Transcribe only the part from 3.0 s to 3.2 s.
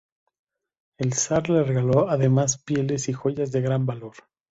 y